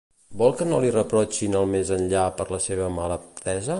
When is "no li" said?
0.69-0.89